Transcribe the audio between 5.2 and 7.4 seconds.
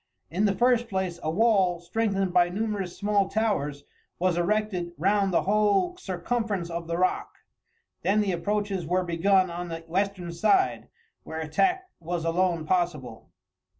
the whole circumference of the rock;